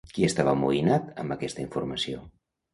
Qui 0.13 0.23
estava 0.27 0.53
amoïnat 0.57 1.13
amb 1.25 1.37
aquesta 1.37 1.65
informació? 1.69 2.27